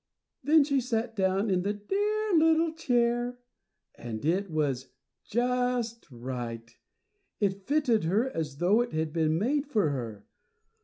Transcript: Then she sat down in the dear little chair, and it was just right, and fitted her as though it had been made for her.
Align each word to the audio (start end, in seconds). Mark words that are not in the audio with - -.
Then 0.43 0.63
she 0.63 0.81
sat 0.81 1.15
down 1.15 1.51
in 1.51 1.61
the 1.61 1.73
dear 1.73 2.33
little 2.33 2.73
chair, 2.73 3.37
and 3.93 4.25
it 4.25 4.49
was 4.49 4.87
just 5.23 6.09
right, 6.09 6.75
and 7.39 7.55
fitted 7.55 8.05
her 8.05 8.27
as 8.27 8.57
though 8.57 8.81
it 8.81 8.93
had 8.93 9.13
been 9.13 9.37
made 9.37 9.67
for 9.67 9.91
her. 9.91 10.25